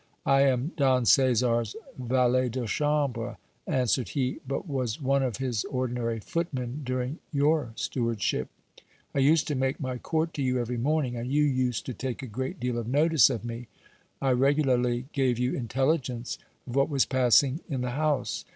[0.25, 6.19] I am Don Caesar's valet de chambre, answered he, but was one of his ordinary
[6.19, 8.47] footmen during your stewardship;
[9.13, 12.23] I used to make my court to you every morning, and you used to take
[12.23, 13.67] a great deal of notice of me.
[14.19, 18.43] I regularly gave you intelligence of what was passing in the house.